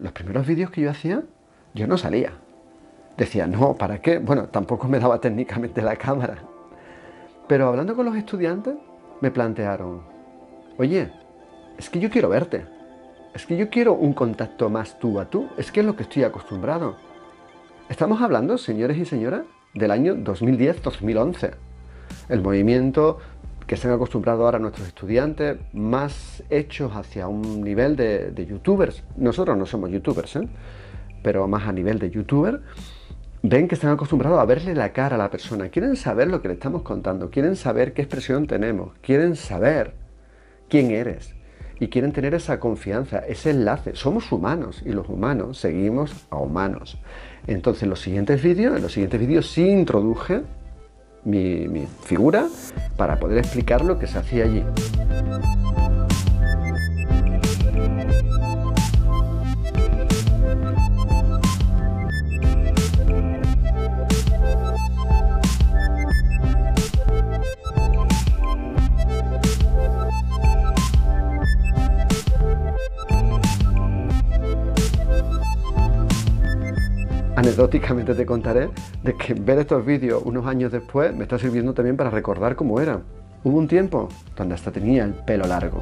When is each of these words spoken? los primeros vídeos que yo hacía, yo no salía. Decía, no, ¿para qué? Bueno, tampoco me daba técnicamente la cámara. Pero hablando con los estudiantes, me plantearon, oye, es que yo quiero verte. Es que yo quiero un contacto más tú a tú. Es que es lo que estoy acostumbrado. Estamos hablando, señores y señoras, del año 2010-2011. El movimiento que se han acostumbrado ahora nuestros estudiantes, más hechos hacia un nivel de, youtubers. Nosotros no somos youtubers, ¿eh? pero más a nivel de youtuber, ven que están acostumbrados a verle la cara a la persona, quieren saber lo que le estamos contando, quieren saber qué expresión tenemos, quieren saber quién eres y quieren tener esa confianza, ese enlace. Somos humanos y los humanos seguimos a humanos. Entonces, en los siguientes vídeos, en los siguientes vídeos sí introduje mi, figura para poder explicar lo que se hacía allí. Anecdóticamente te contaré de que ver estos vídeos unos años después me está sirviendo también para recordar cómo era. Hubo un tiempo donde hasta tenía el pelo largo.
los 0.00 0.12
primeros 0.12 0.46
vídeos 0.46 0.70
que 0.70 0.80
yo 0.80 0.90
hacía, 0.90 1.22
yo 1.74 1.86
no 1.86 1.98
salía. 1.98 2.32
Decía, 3.16 3.46
no, 3.46 3.74
¿para 3.74 4.00
qué? 4.00 4.18
Bueno, 4.18 4.48
tampoco 4.48 4.88
me 4.88 4.98
daba 4.98 5.20
técnicamente 5.20 5.82
la 5.82 5.96
cámara. 5.96 6.38
Pero 7.46 7.68
hablando 7.68 7.94
con 7.94 8.06
los 8.06 8.16
estudiantes, 8.16 8.74
me 9.20 9.30
plantearon, 9.30 10.02
oye, 10.78 11.10
es 11.76 11.90
que 11.90 12.00
yo 12.00 12.10
quiero 12.10 12.28
verte. 12.28 12.64
Es 13.34 13.46
que 13.46 13.56
yo 13.56 13.68
quiero 13.68 13.92
un 13.92 14.12
contacto 14.12 14.70
más 14.70 14.98
tú 14.98 15.20
a 15.20 15.26
tú. 15.26 15.48
Es 15.56 15.70
que 15.70 15.80
es 15.80 15.86
lo 15.86 15.96
que 15.96 16.02
estoy 16.04 16.24
acostumbrado. 16.24 16.96
Estamos 17.88 18.22
hablando, 18.22 18.58
señores 18.58 18.96
y 18.96 19.04
señoras, 19.04 19.42
del 19.74 19.90
año 19.90 20.16
2010-2011. 20.16 21.54
El 22.28 22.40
movimiento 22.40 23.18
que 23.70 23.76
se 23.76 23.86
han 23.86 23.94
acostumbrado 23.94 24.44
ahora 24.44 24.58
nuestros 24.58 24.88
estudiantes, 24.88 25.56
más 25.72 26.42
hechos 26.50 26.90
hacia 26.96 27.28
un 27.28 27.62
nivel 27.62 27.94
de, 27.94 28.44
youtubers. 28.44 29.04
Nosotros 29.16 29.56
no 29.56 29.64
somos 29.64 29.92
youtubers, 29.92 30.34
¿eh? 30.34 30.48
pero 31.22 31.46
más 31.46 31.68
a 31.68 31.72
nivel 31.72 32.00
de 32.00 32.10
youtuber, 32.10 32.62
ven 33.44 33.68
que 33.68 33.76
están 33.76 33.92
acostumbrados 33.92 34.40
a 34.40 34.44
verle 34.44 34.74
la 34.74 34.92
cara 34.92 35.14
a 35.14 35.18
la 35.20 35.30
persona, 35.30 35.68
quieren 35.68 35.94
saber 35.94 36.26
lo 36.26 36.42
que 36.42 36.48
le 36.48 36.54
estamos 36.54 36.82
contando, 36.82 37.30
quieren 37.30 37.54
saber 37.54 37.92
qué 37.92 38.02
expresión 38.02 38.48
tenemos, 38.48 38.90
quieren 39.02 39.36
saber 39.36 39.94
quién 40.68 40.90
eres 40.90 41.36
y 41.78 41.86
quieren 41.86 42.10
tener 42.10 42.34
esa 42.34 42.58
confianza, 42.58 43.20
ese 43.20 43.50
enlace. 43.50 43.94
Somos 43.94 44.32
humanos 44.32 44.82
y 44.84 44.88
los 44.88 45.08
humanos 45.08 45.58
seguimos 45.58 46.26
a 46.30 46.38
humanos. 46.38 46.98
Entonces, 47.46 47.84
en 47.84 47.90
los 47.90 48.00
siguientes 48.00 48.42
vídeos, 48.42 48.74
en 48.74 48.82
los 48.82 48.92
siguientes 48.92 49.20
vídeos 49.20 49.48
sí 49.48 49.64
introduje 49.64 50.42
mi, 51.24 51.86
figura 52.04 52.46
para 52.96 53.18
poder 53.18 53.38
explicar 53.38 53.84
lo 53.84 53.98
que 53.98 54.06
se 54.06 54.18
hacía 54.18 54.44
allí. 54.44 54.64
Anecdóticamente 77.40 78.14
te 78.14 78.26
contaré 78.26 78.68
de 79.02 79.14
que 79.14 79.32
ver 79.32 79.58
estos 79.58 79.84
vídeos 79.84 80.22
unos 80.26 80.46
años 80.46 80.70
después 80.70 81.14
me 81.14 81.22
está 81.22 81.38
sirviendo 81.38 81.72
también 81.72 81.96
para 81.96 82.10
recordar 82.10 82.54
cómo 82.54 82.80
era. 82.80 83.00
Hubo 83.42 83.56
un 83.56 83.66
tiempo 83.66 84.10
donde 84.36 84.54
hasta 84.54 84.70
tenía 84.70 85.04
el 85.04 85.14
pelo 85.14 85.46
largo. 85.46 85.80